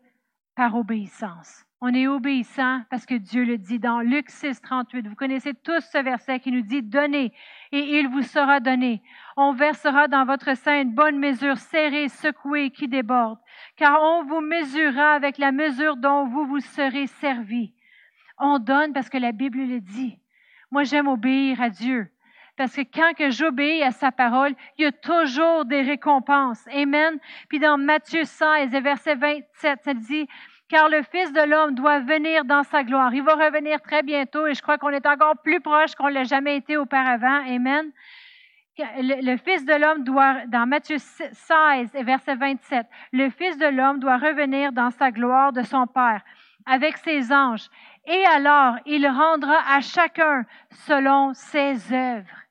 [0.57, 1.63] par obéissance.
[1.79, 5.07] On est obéissant parce que Dieu le dit dans Luc 6, 38.
[5.07, 7.31] Vous connaissez tous ce verset qui nous dit Donnez
[7.71, 9.01] et il vous sera donné.
[9.37, 13.39] On versera dans votre sein une bonne mesure serrée, secouée, qui déborde,
[13.77, 17.73] car on vous mesurera avec la mesure dont vous vous serez servi.
[18.37, 20.19] On donne parce que la Bible le dit.
[20.71, 22.12] Moi, j'aime obéir à Dieu.
[22.55, 26.63] Parce que quand que j'obéis à sa parole, il y a toujours des récompenses.
[26.71, 27.17] Amen.
[27.49, 30.27] Puis dans Matthieu 16, verset 27, ça dit,
[30.69, 33.13] car le Fils de l'homme doit venir dans sa gloire.
[33.13, 36.23] Il va revenir très bientôt et je crois qu'on est encore plus proche qu'on l'a
[36.23, 37.41] jamais été auparavant.
[37.47, 37.91] Amen.
[38.77, 44.17] Le, Fils de l'homme doit, dans Matthieu 16, verset 27, le Fils de l'homme doit
[44.17, 46.21] revenir dans sa gloire de son Père
[46.65, 47.69] avec ses anges.
[48.05, 52.42] Et alors, il rendra à chacun selon ses œuvres.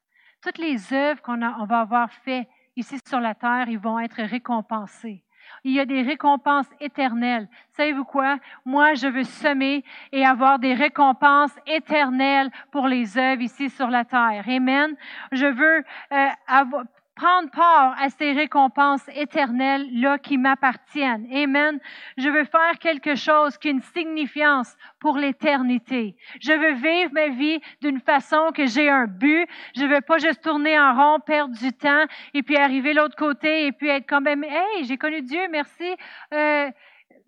[0.43, 4.23] Toutes les œuvres qu'on on va avoir faites ici sur la terre, ils vont être
[4.23, 5.23] récompensées.
[5.65, 7.49] il y a des récompenses éternelles.
[7.77, 8.39] Savez-vous quoi?
[8.65, 14.05] Moi, je veux semer et avoir des récompenses éternelles pour les œuvres ici sur la
[14.05, 14.45] terre.
[14.49, 14.97] Amen.
[15.31, 21.27] Je veux euh, avoir, prendre part à ces récompenses éternelles là qui m'appartiennent.
[21.33, 21.79] Amen.
[22.17, 26.17] Je veux faire quelque chose qui a une signifiance pour l'éternité.
[26.41, 29.47] Je veux vivre ma vie d'une façon que j'ai un but.
[29.77, 33.67] Je veux pas juste tourner en rond, perdre du temps et puis arriver l'autre côté
[33.67, 35.95] et puis être comme même hey, j'ai connu Dieu, merci.
[36.33, 36.71] Euh,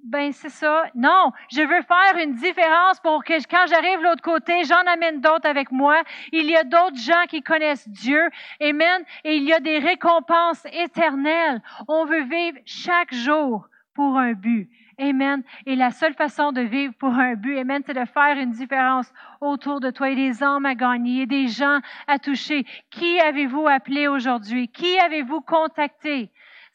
[0.05, 0.85] ben c'est ça.
[0.95, 5.21] Non, je veux faire une différence pour que quand j'arrive de l'autre côté, j'en amène
[5.21, 6.03] d'autres avec moi.
[6.31, 8.21] Il y a d'autres gens qui connaissent Dieu.
[8.61, 9.03] Amen.
[9.25, 11.63] Et il y a des récompenses éternelles.
[11.89, 14.69] On veut vivre chaque jour pour un but.
[14.99, 15.43] Amen.
[15.67, 19.13] Et la seule façon de vivre pour un but, Amen, c'est de faire une différence
[19.41, 22.65] autour de toi et des hommes à gagner et des gens à toucher.
[22.91, 24.69] Qui avez-vous appelé aujourd'hui?
[24.69, 26.31] Qui avez-vous contacté?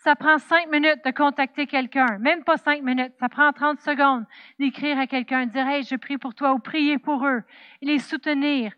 [0.10, 4.26] Ça prend cinq minutes de contacter quelqu'un, même pas cinq minutes, ça prend 30 secondes
[4.58, 7.44] d'écrire à quelqu'un, dire, hey, je prie pour toi ou prier pour eux,
[7.84, 8.72] les soutenir.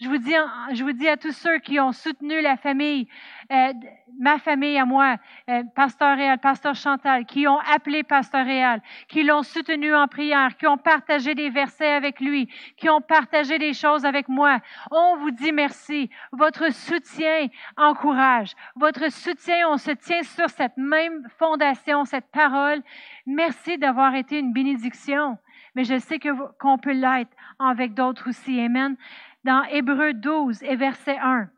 [0.00, 0.34] Je vous dis,
[0.74, 3.08] je vous dis à tous ceux qui ont soutenu la famille,
[3.50, 3.72] euh,
[4.20, 5.16] ma famille à moi,
[5.50, 10.56] euh, Pasteur Réal, Pasteur Chantal, qui ont appelé Pasteur Réal, qui l'ont soutenu en prière,
[10.56, 14.60] qui ont partagé des versets avec lui, qui ont partagé des choses avec moi.
[14.92, 16.10] On vous dit merci.
[16.30, 18.52] Votre soutien encourage.
[18.76, 22.82] Votre soutien, on se tient sur cette même fondation, cette parole.
[23.26, 25.38] Merci d'avoir été une bénédiction.
[25.74, 28.60] Mais je sais que qu'on peut l'être avec d'autres aussi.
[28.60, 28.96] Amen
[29.44, 31.48] dans Hébreu 12 et verset 1.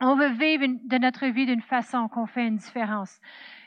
[0.00, 3.20] On veut vivre de notre vie d'une façon qu'on fait une différence.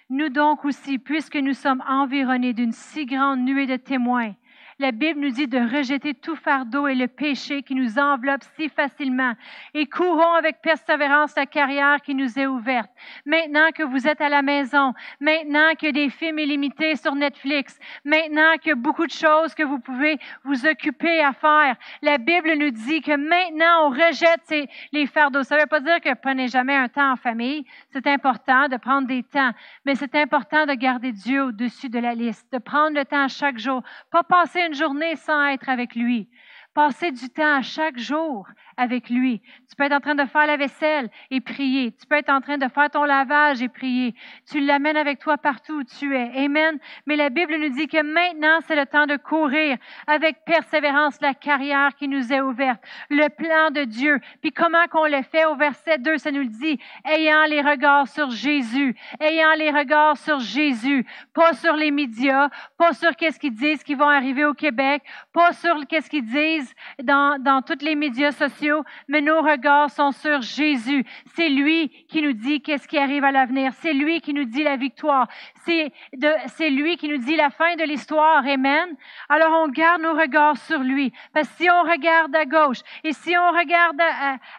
[0.10, 4.34] Nous donc aussi, puisque nous sommes environnés d'une si grande nuée de témoins,
[4.78, 8.68] la Bible nous dit de rejeter tout fardeau et le péché qui nous enveloppe si
[8.68, 9.34] facilement
[9.74, 12.92] et courons avec persévérance la carrière qui nous est ouverte.
[13.26, 17.16] Maintenant que vous êtes à la maison, maintenant qu'il y a des films illimités sur
[17.16, 21.78] Netflix, maintenant qu'il y a beaucoup de choses que vous pouvez vous occuper à faire,
[22.02, 25.44] la Bible nous dit que maintenant on rejette les fardeaux.
[25.44, 27.66] Ça ne veut pas dire que prenez jamais un temps en famille.
[27.92, 29.52] C'est important de prendre des temps,
[29.86, 33.58] mais c'est important de garder Dieu au-dessus de la liste, de prendre le temps chaque
[33.58, 36.30] jour, pas passer une journée sans être avec lui.
[36.76, 39.42] Passer du temps chaque jour avec lui.
[39.70, 41.94] Tu peux être en train de faire la vaisselle et prier.
[41.94, 44.14] Tu peux être en train de faire ton lavage et prier.
[44.52, 46.44] Tu l'amènes avec toi partout où tu es.
[46.44, 46.78] Amen.
[47.06, 51.34] Mais la Bible nous dit que maintenant, c'est le temps de courir avec persévérance la
[51.34, 52.84] carrière qui nous est ouverte.
[53.10, 54.20] Le plan de Dieu.
[54.42, 55.46] Puis comment qu'on le fait?
[55.46, 56.78] Au verset 2, ça nous le dit.
[57.06, 58.98] Ayant les regards sur Jésus.
[59.22, 61.06] Ayant les regards sur Jésus.
[61.34, 62.50] Pas sur les médias.
[62.78, 65.04] Pas sur qu'est-ce qu'ils disent qui vont arriver au Québec.
[65.32, 66.65] Pas sur qu'est-ce qu'ils disent
[67.04, 71.06] dans, dans tous les médias sociaux, mais nos regards sont sur Jésus.
[71.36, 73.74] C'est lui qui nous dit qu'est-ce qui arrive à l'avenir.
[73.82, 75.28] C'est lui qui nous dit la victoire.
[75.66, 78.46] C'est, lui qui nous dit la fin de l'histoire.
[78.46, 78.96] Amen.
[79.30, 81.12] Alors on garde nos regards sur lui.
[81.34, 84.00] Parce que si on regarde à gauche et si on regarde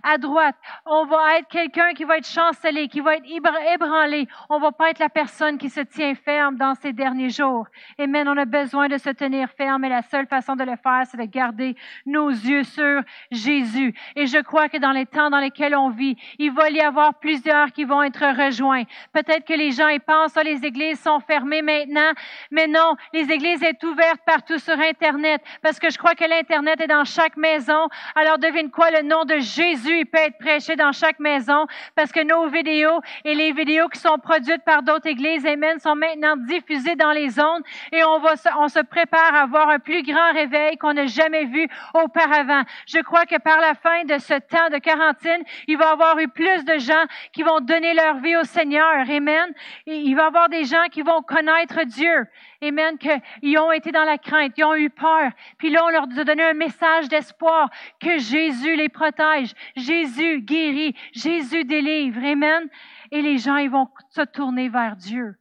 [0.03, 3.27] à, droite, on va être quelqu'un qui va être chancelé, qui va être
[3.75, 4.27] ébranlé.
[4.49, 7.67] On va pas être la personne qui se tient ferme dans ces derniers jours.
[7.99, 8.29] Amen.
[8.29, 11.19] On a besoin de se tenir ferme et la seule façon de le faire, c'est
[11.19, 13.95] de garder nos yeux sur Jésus.
[14.17, 17.15] Et je crois que dans les temps dans lesquels on vit, il va y avoir
[17.15, 18.85] plusieurs qui vont être rejoints.
[19.13, 22.13] Peut-être que les gens ils pensent, ah, les églises sont fermées maintenant,
[22.51, 26.81] mais non, les églises sont ouvertes partout sur Internet parce que je crois que l'Internet
[26.81, 27.89] est dans chaque maison.
[28.15, 32.21] Alors devine quoi, le nom de Jésus, peut être prêché dans chaque maison parce que
[32.21, 36.97] nos vidéos et les vidéos qui sont produites par d'autres églises, Amen, sont maintenant diffusées
[36.97, 40.77] dans les ondes et on va, on se prépare à avoir un plus grand réveil
[40.77, 42.63] qu'on n'a jamais vu auparavant.
[42.87, 46.19] Je crois que par la fin de ce temps de quarantaine, il va y avoir
[46.19, 49.09] eu plus de gens qui vont donner leur vie au Seigneur.
[49.09, 49.53] Amen.
[49.87, 52.27] il va y avoir des gens qui vont connaître Dieu.
[52.63, 52.99] Amen.
[52.99, 55.31] Qu'ils ont été dans la crainte, ils ont eu peur.
[55.59, 57.71] Puis là, on leur a donné un message d'espoir
[58.01, 59.55] que Jésus les protège.
[59.77, 60.95] Jésus guérit.
[61.13, 62.25] Jésus délivre.
[62.25, 62.69] Amen.
[63.11, 65.37] Et les gens, ils vont se tourner vers Dieu.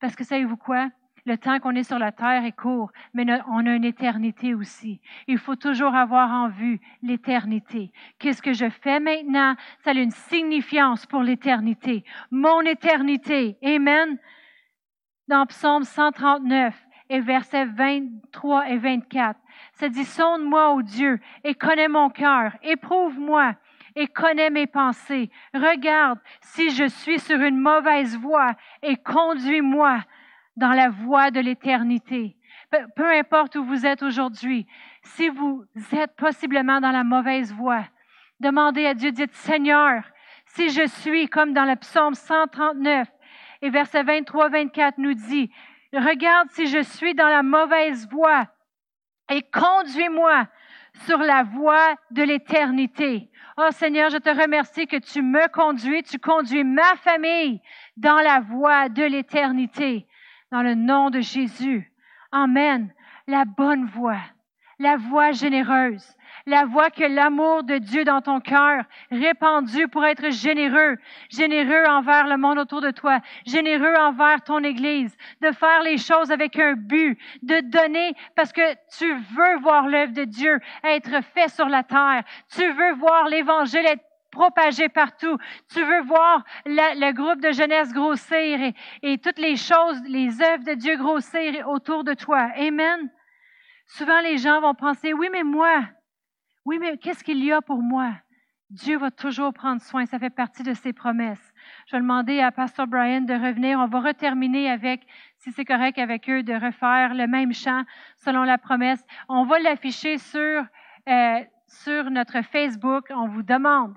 [0.00, 0.88] Parce que savez-vous quoi?
[1.24, 5.00] Le temps qu'on est sur la terre est court, mais on a une éternité aussi.
[5.28, 7.92] Il faut toujours avoir en vue l'éternité.
[8.18, 9.54] Qu'est-ce que je fais maintenant?
[9.84, 12.04] Ça a une signification pour l'éternité.
[12.32, 13.56] Mon éternité.
[13.62, 14.18] Amen.
[15.32, 16.74] Dans Psaume 139
[17.08, 19.40] et versets 23 et 24,
[19.72, 22.52] ça dit, sonde-moi, ô Dieu, et connais mon cœur.
[22.62, 23.54] Éprouve-moi
[23.96, 25.30] et connais mes pensées.
[25.54, 30.00] Regarde si je suis sur une mauvaise voie et conduis-moi
[30.58, 32.36] dans la voie de l'éternité.
[32.94, 34.66] Peu, importe où vous êtes aujourd'hui,
[35.02, 37.86] si vous êtes possiblement dans la mauvaise voie,
[38.38, 40.04] demandez à Dieu, dites Seigneur,
[40.44, 43.08] si je suis comme dans le psaume 139,
[43.62, 45.50] Et verset 23-24 nous dit,
[45.92, 48.48] Regarde si je suis dans la mauvaise voie
[49.30, 50.46] et conduis-moi
[51.06, 53.30] sur la voie de l'éternité.
[53.56, 57.60] Oh Seigneur, je te remercie que tu me conduis, tu conduis ma famille
[57.96, 60.06] dans la voie de l'éternité.
[60.50, 61.92] Dans le nom de Jésus.
[62.30, 62.92] Amen.
[63.26, 64.20] La bonne voie,
[64.78, 70.30] la voie généreuse, la voix que l'amour de Dieu dans ton cœur, répandu pour être
[70.30, 70.96] généreux,
[71.30, 76.30] généreux envers le monde autour de toi, généreux envers ton Église, de faire les choses
[76.30, 81.48] avec un but, de donner parce que tu veux voir l'œuvre de Dieu être fait
[81.48, 82.22] sur la terre.
[82.54, 85.36] Tu veux voir l'Évangile être propagé partout.
[85.72, 90.64] Tu veux voir le groupe de jeunesse grossir et, et toutes les choses, les œuvres
[90.64, 92.48] de Dieu grossir autour de toi.
[92.56, 93.10] Amen.
[93.86, 95.82] Souvent, les gens vont penser, oui, mais moi,
[96.64, 98.12] oui, mais qu'est-ce qu'il y a pour moi?
[98.70, 100.06] Dieu va toujours prendre soin.
[100.06, 101.52] Ça fait partie de ses promesses.
[101.88, 103.78] Je vais demander à Pasteur Brian de revenir.
[103.78, 105.02] On va reterminer avec,
[105.38, 107.82] si c'est correct avec eux, de refaire le même chant
[108.16, 109.04] selon la promesse.
[109.28, 110.64] On va l'afficher sur,
[111.08, 111.40] euh,
[112.10, 113.06] notre Facebook.
[113.10, 113.94] On vous demande,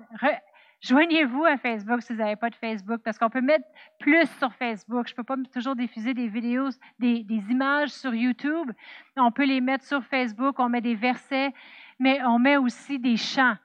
[0.80, 3.64] joignez-vous à Facebook si vous n'avez pas de Facebook, parce qu'on peut mettre
[3.98, 5.06] plus sur Facebook.
[5.06, 8.72] Je ne peux pas toujours diffuser des vidéos, des images sur YouTube.
[9.16, 10.58] On peut les mettre sur Facebook.
[10.58, 11.52] On met des versets
[11.98, 13.56] mais on met aussi des chants.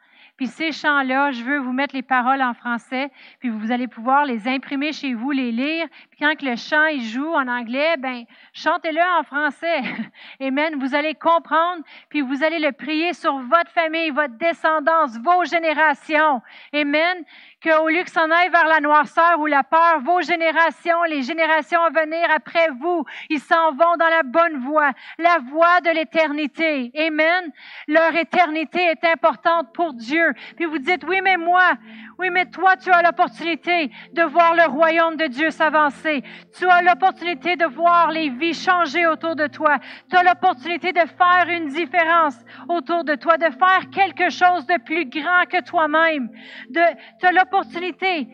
[0.41, 4.25] Puis ces chants-là, je veux vous mettre les paroles en français, puis vous allez pouvoir
[4.25, 5.85] les imprimer chez vous, les lire.
[6.09, 9.81] Puis quand le chant il joue en anglais, ben chantez-le en français.
[10.41, 10.79] Amen.
[10.79, 16.41] Vous allez comprendre, puis vous allez le prier sur votre famille, votre descendance, vos générations.
[16.73, 17.23] Amen
[17.61, 21.81] qu'au lieu que s'en aille vers la noirceur ou la peur, vos générations, les générations
[21.81, 26.91] à venir après vous, ils s'en vont dans la bonne voie, la voie de l'éternité.
[26.97, 27.51] Amen.
[27.87, 30.33] Leur éternité est importante pour Dieu.
[30.55, 31.73] Puis vous dites, oui, mais moi,
[32.17, 36.23] oui, mais toi, tu as l'opportunité de voir le royaume de Dieu s'avancer.
[36.57, 39.77] Tu as l'opportunité de voir les vies changer autour de toi.
[40.09, 42.35] Tu as l'opportunité de faire une différence
[42.69, 46.29] autour de toi, de faire quelque chose de plus grand que toi-même.
[46.71, 48.27] Tu as l'opportunité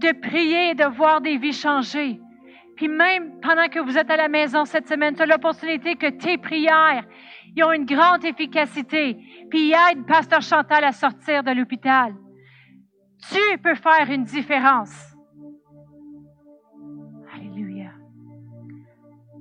[0.00, 2.20] de prier et de voir des vies changer.
[2.76, 6.08] Puis même pendant que vous êtes à la maison cette semaine, tu as l'opportunité que
[6.08, 7.04] tes prières
[7.56, 9.16] ils ont une grande efficacité,
[9.50, 12.14] puis ils aident Pasteur Chantal à sortir de l'hôpital.
[13.30, 15.16] Tu peux faire une différence.
[17.34, 17.90] Alléluia.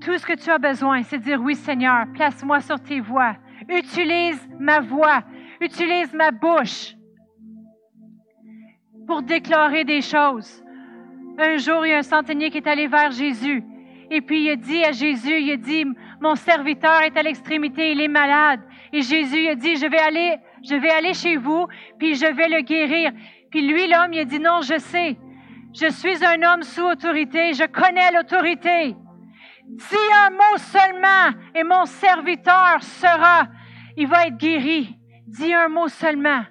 [0.02, 3.36] Tout ce que tu as besoin, c'est dire oui Seigneur, place-moi sur tes voies.
[3.70, 5.22] Utilise ma voix.
[5.62, 6.97] Utilise ma bouche
[9.08, 10.64] pour déclarer des choses.
[11.40, 13.64] Un jour, il y a un centenier qui est allé vers Jésus.
[14.10, 15.86] Et puis il a dit à Jésus, il a dit,
[16.22, 18.62] mon serviteur est à l'extrémité, il est malade.
[18.94, 21.68] Et Jésus a dit, je vais aller, je vais aller chez vous,
[22.00, 23.12] puis je vais le guérir.
[23.52, 25.18] Puis lui, l'homme, il a dit, non, je sais.
[25.74, 27.54] Je suis un homme sous autorité.
[27.54, 28.96] Je connais l'autorité.
[29.68, 33.48] Dis un mot seulement et mon serviteur sera,
[33.98, 34.98] il va être guéri.
[35.28, 36.44] Dis un mot seulement.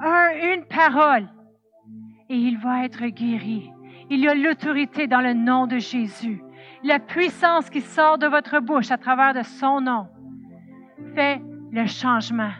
[0.00, 1.28] Un, une parole.
[2.30, 3.70] Et il va être guéri.
[4.08, 6.42] Il y a l'autorité dans le nom de Jésus.
[6.82, 10.06] La puissance qui sort de votre bouche à travers de son nom
[11.14, 12.52] fait le changement.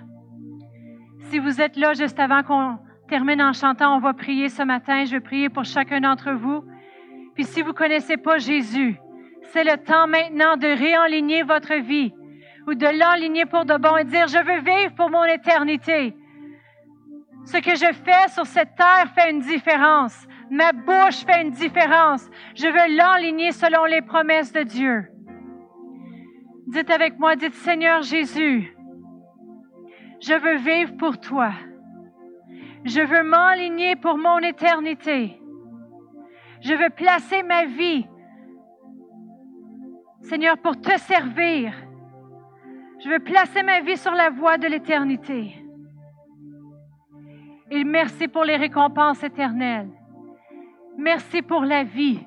[1.31, 2.79] Si vous êtes là juste avant qu'on
[3.11, 3.97] termine en chantant.
[3.97, 5.05] On va prier ce matin.
[5.05, 6.65] Je vais prier pour chacun d'entre vous.
[7.35, 8.99] Puis si vous ne connaissez pas Jésus,
[9.53, 12.13] c'est le temps maintenant de réaligner votre vie
[12.69, 16.15] ou de l'enligner pour de bon et dire, je veux vivre pour mon éternité.
[17.45, 20.27] Ce que je fais sur cette terre fait une différence.
[20.51, 22.29] Ma bouche fait une différence.
[22.55, 25.07] Je veux l'enligner selon les promesses de Dieu.
[26.67, 28.77] Dites avec moi, dites Seigneur Jésus,
[30.21, 31.53] je veux vivre pour toi.
[32.85, 35.41] Je veux m'enligner pour mon éternité.
[36.63, 38.07] Je veux placer ma vie,
[40.23, 41.73] Seigneur, pour te servir.
[43.03, 45.60] Je veux placer ma vie sur la voie de l'éternité.
[47.71, 49.89] Et merci pour les récompenses éternelles.
[50.99, 52.21] Merci pour la vie.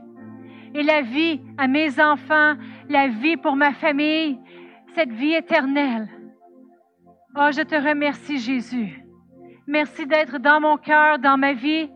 [0.73, 2.55] Et la vie à mes enfants,
[2.89, 4.39] la vie pour ma famille,
[4.95, 6.07] cette vie éternelle.
[7.35, 9.03] Oh, je te remercie, Jésus.
[9.67, 11.89] Merci d'être dans mon cœur, dans ma vie.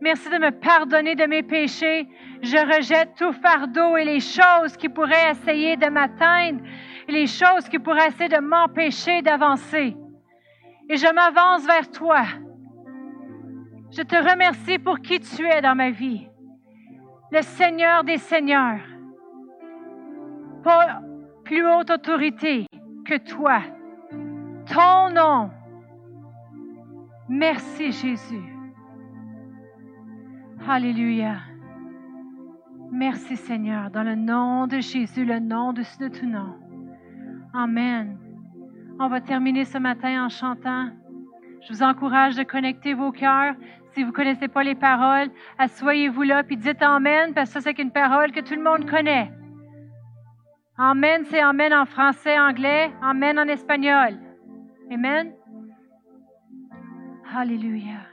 [0.00, 2.06] Merci de me pardonner de mes péchés.
[2.42, 6.60] Je rejette tout fardeau et les choses qui pourraient essayer de m'atteindre
[7.08, 9.96] les choses qui pourraient essayer de m'empêcher d'avancer.
[10.88, 12.22] Et je m'avance vers toi.
[13.96, 16.26] Je te remercie pour qui tu es dans ma vie.
[17.30, 18.80] Le Seigneur des Seigneurs.
[20.64, 21.00] Pas
[21.44, 22.66] plus haute autorité
[23.04, 23.60] que toi.
[24.66, 25.50] Ton nom
[27.28, 28.42] Merci Jésus.
[30.66, 31.36] Alléluia.
[32.90, 36.54] Merci Seigneur, dans le nom de Jésus, le nom de, de tout nom.
[37.52, 38.18] Amen.
[38.98, 40.88] On va terminer ce matin en chantant.
[41.62, 43.54] Je vous encourage de connecter vos cœurs.
[43.94, 47.60] Si vous ne connaissez pas les paroles, asseyez-vous là puis dites Amen, parce que ça,
[47.60, 49.30] c'est une parole que tout le monde connaît.
[50.76, 54.18] Amen, c'est Amen en français, anglais, Amen en espagnol.
[54.90, 55.32] Amen.
[57.36, 58.03] Alléluia.